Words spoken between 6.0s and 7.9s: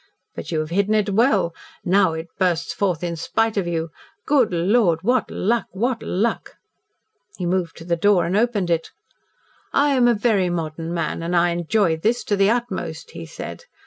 luck!" He moved to